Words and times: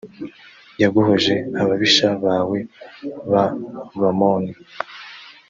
yaguhoje 0.81 1.33
ababisha 1.61 2.07
bawe 2.23 2.59
b 3.31 3.31
abamoni 3.43 4.53